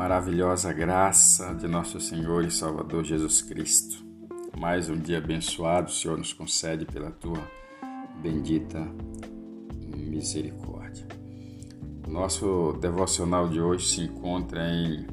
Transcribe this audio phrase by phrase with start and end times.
[0.00, 4.02] maravilhosa graça de nosso Senhor e Salvador Jesus Cristo.
[4.58, 7.46] Mais um dia abençoado o Senhor nos concede pela tua
[8.22, 8.80] bendita
[9.94, 11.06] misericórdia.
[12.08, 15.06] Nosso devocional de hoje se encontra em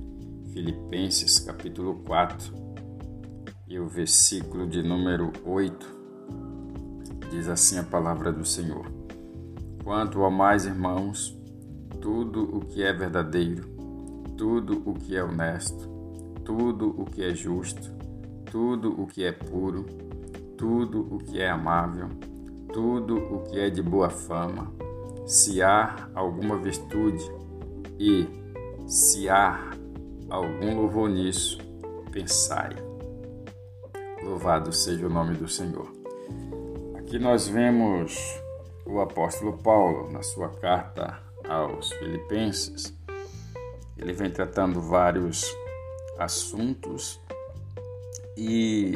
[0.54, 2.54] Filipenses capítulo 4
[3.68, 5.98] e o versículo de número 8
[7.30, 8.90] diz assim a palavra do Senhor:
[9.84, 11.38] Quanto ao mais, irmãos,
[12.00, 13.76] tudo o que é verdadeiro,
[14.38, 15.90] tudo o que é honesto,
[16.46, 17.92] tudo o que é justo,
[18.52, 19.86] tudo o que é puro,
[20.56, 22.08] tudo o que é amável,
[22.72, 24.72] tudo o que é de boa fama,
[25.26, 27.26] se há alguma virtude
[28.00, 28.28] e
[28.88, 29.72] se há
[30.30, 31.58] algum louvor nisso,
[32.12, 32.70] pensai.
[34.24, 35.92] Louvado seja o nome do Senhor.
[36.96, 38.18] Aqui nós vemos
[38.86, 42.98] o apóstolo Paulo na sua carta aos Filipenses
[43.98, 45.46] ele vem tratando vários
[46.18, 47.20] assuntos
[48.38, 48.94] e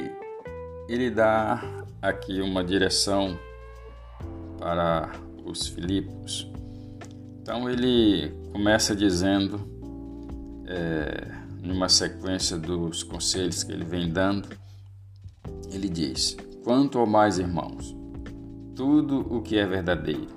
[0.87, 1.63] ele dá
[2.01, 3.37] aqui uma direção
[4.57, 5.11] para
[5.45, 6.51] os Filipos.
[7.41, 9.59] Então ele começa dizendo,
[10.67, 14.49] é, numa sequência dos conselhos que ele vem dando,
[15.71, 17.95] ele diz: Quanto ao mais, irmãos,
[18.75, 20.27] tudo o que é verdadeiro.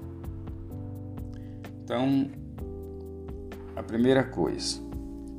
[1.83, 2.31] Então,
[3.77, 4.81] a primeira coisa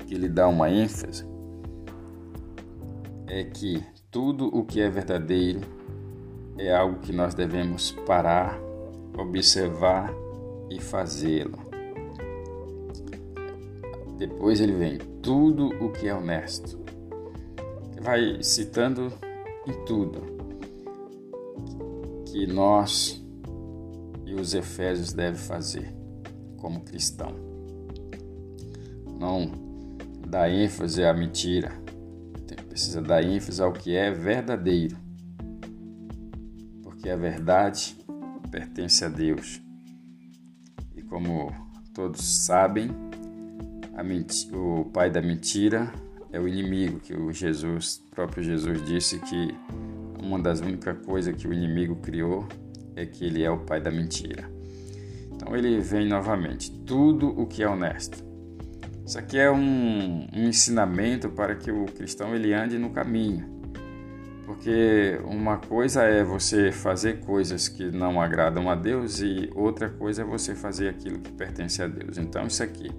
[0.06, 1.26] que ele dá uma ênfase
[3.28, 5.62] é que tudo o que é verdadeiro
[6.58, 8.60] é algo que nós devemos parar,
[9.18, 10.14] observar
[10.70, 11.60] e fazê-lo.
[14.18, 16.80] Depois ele vem tudo o que é honesto.
[18.02, 19.12] Vai citando
[19.68, 20.22] em tudo
[22.32, 23.22] que nós
[24.26, 25.94] e os efésios devem fazer
[26.58, 27.55] como cristão
[29.20, 29.52] não
[30.28, 31.72] dá ênfase à mentira.
[32.70, 34.98] Precisa dar ênfase ao que é verdadeiro.
[36.84, 37.96] Porque a verdade
[38.52, 39.62] pertence a Deus.
[40.94, 41.54] E como
[41.94, 42.90] todos sabem,
[44.52, 45.90] o pai da mentira
[46.34, 49.56] é o inimigo, que o Jesus, o próprio Jesus disse que
[50.22, 52.46] uma das únicas coisas que o inimigo criou
[52.96, 54.50] é que ele é o pai da mentira.
[55.32, 58.22] Então ele vem novamente, tudo o que é honesto,
[59.06, 63.54] isso aqui é um, um ensinamento para que o cristão ele ande no caminho.
[64.48, 70.24] Porque uma coisa é você fazer coisas que não agradam a Deus e outra coisa
[70.24, 72.18] é você fazer aquilo que pertence a Deus.
[72.18, 72.90] Então, isso aqui,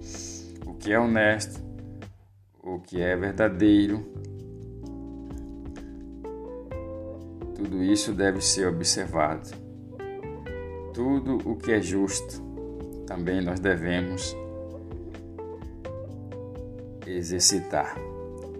[0.65, 1.61] o que é honesto,
[2.63, 4.05] o que é verdadeiro,
[7.53, 9.49] tudo isso deve ser observado.
[10.93, 12.41] Tudo o que é justo,
[13.05, 14.35] também nós devemos
[17.15, 17.95] exercitar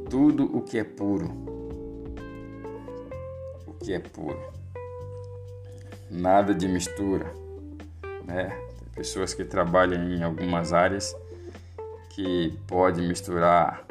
[0.09, 1.28] tudo o que é puro.
[3.68, 4.40] O que é puro.
[6.09, 7.34] Nada de mistura,
[8.25, 8.50] né?
[8.80, 11.16] Tem pessoas que trabalham em algumas áreas
[12.12, 13.86] que pode misturar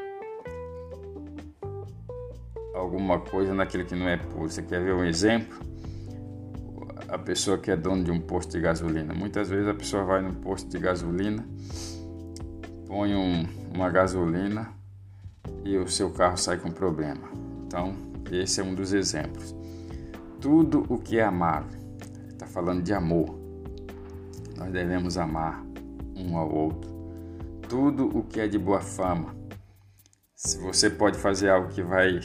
[2.74, 4.48] alguma coisa naquilo que não é puro.
[4.50, 5.58] Você quer ver um exemplo?
[7.08, 9.14] A pessoa que é dono de um posto de gasolina.
[9.14, 11.46] Muitas vezes a pessoa vai no posto de gasolina
[12.86, 14.72] põe um, uma gasolina
[15.64, 17.28] e o seu carro sai com problema.
[17.66, 17.94] Então,
[18.30, 19.54] esse é um dos exemplos.
[20.40, 21.78] Tudo o que é amável,
[22.28, 23.38] está falando de amor.
[24.56, 25.64] Nós devemos amar
[26.16, 26.90] um ao outro.
[27.68, 29.34] Tudo o que é de boa fama.
[30.34, 32.20] Se você pode fazer algo que vai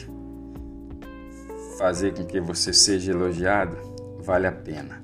[1.78, 3.76] fazer com que você seja elogiado,
[4.20, 5.02] vale a pena.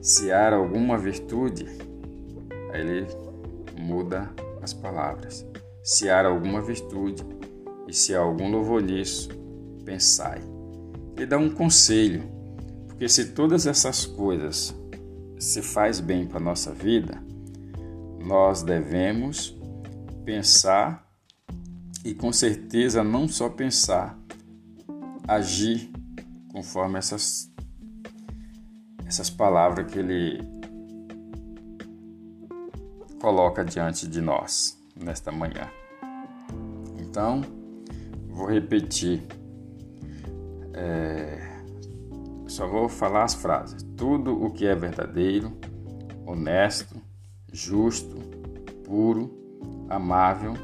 [0.00, 1.66] Se há alguma virtude,
[2.72, 3.06] ele
[3.80, 4.30] muda
[4.62, 5.46] as palavras.
[5.82, 7.24] Se há alguma virtude
[7.88, 9.28] e se há algum louvor nisso,
[9.84, 10.40] pensai.
[11.16, 12.22] Ele dá um conselho,
[12.86, 14.74] porque se todas essas coisas
[15.38, 17.22] se faz bem para a nossa vida,
[18.20, 19.56] nós devemos
[20.24, 21.10] pensar
[22.04, 24.18] e com certeza não só pensar,
[25.26, 25.90] agir
[26.52, 27.50] conforme essas
[29.06, 30.40] essas palavras que ele
[33.20, 35.70] coloca diante de nós nesta manhã.
[36.98, 37.42] Então,
[38.28, 39.22] vou repetir.
[40.72, 41.38] É,
[42.46, 43.82] só vou falar as frases.
[43.96, 45.52] Tudo o que é verdadeiro,
[46.26, 46.96] honesto,
[47.52, 48.16] justo,
[48.84, 49.30] puro,
[49.88, 50.54] amável,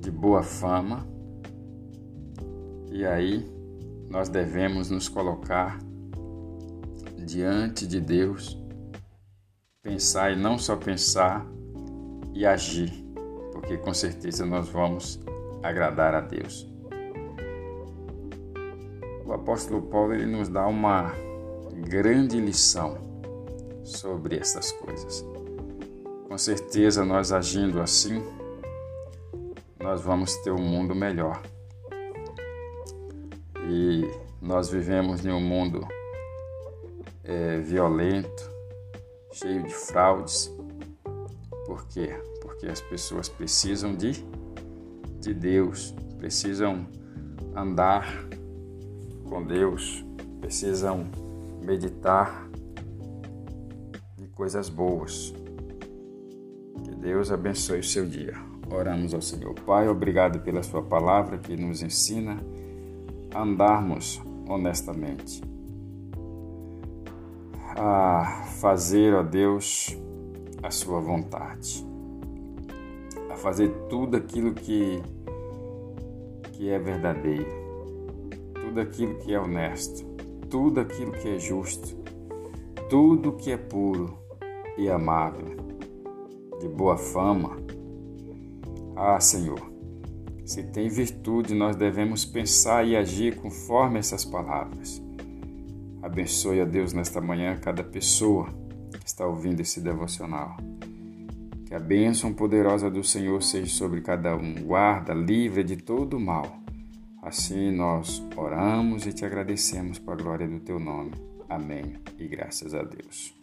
[0.00, 1.06] de boa fama.
[2.90, 3.48] E aí
[4.10, 5.78] nós devemos nos colocar
[7.24, 8.63] diante de Deus
[9.84, 11.46] pensar e não só pensar,
[12.32, 12.90] e agir,
[13.52, 15.20] porque com certeza nós vamos
[15.62, 16.66] agradar a Deus.
[19.26, 21.12] O apóstolo Paulo ele nos dá uma
[21.86, 22.96] grande lição
[23.84, 25.24] sobre essas coisas.
[26.28, 28.24] Com certeza, nós agindo assim,
[29.78, 31.42] nós vamos ter um mundo melhor.
[33.68, 34.10] E
[34.40, 35.86] nós vivemos em um mundo
[37.22, 38.53] é, violento,
[39.34, 40.50] cheio de fraudes.
[41.66, 42.10] Por quê?
[42.40, 44.24] Porque as pessoas precisam de,
[45.20, 46.86] de Deus, precisam
[47.54, 48.06] andar
[49.28, 50.04] com Deus,
[50.40, 51.06] precisam
[51.62, 52.48] meditar
[54.16, 55.34] de coisas boas.
[56.84, 58.34] Que Deus abençoe o seu dia.
[58.70, 59.54] Oramos ao Senhor.
[59.66, 62.38] Pai, obrigado pela Sua palavra que nos ensina
[63.34, 65.42] a andarmos honestamente,
[67.76, 69.96] a fazer, ó Deus,
[70.62, 71.84] a Sua vontade,
[73.30, 75.02] a fazer tudo aquilo que,
[76.52, 77.50] que é verdadeiro,
[78.54, 80.04] tudo aquilo que é honesto,
[80.48, 81.96] tudo aquilo que é justo,
[82.88, 84.16] tudo que é puro
[84.78, 85.56] e amável,
[86.60, 87.56] de boa fama.
[88.96, 89.60] Ah, Senhor,
[90.44, 95.02] se tem virtude, nós devemos pensar e agir conforme essas palavras.
[96.14, 98.48] Abençoe a Deus nesta manhã cada pessoa
[99.00, 100.56] que está ouvindo esse devocional.
[101.66, 104.54] Que a bênção poderosa do Senhor seja sobre cada um.
[104.54, 106.62] Guarda, livre de todo mal
[107.20, 111.12] Assim nós oramos e te agradecemos para a glória do teu nome.
[111.48, 111.96] Amém.
[112.16, 113.34] E graças a Deus.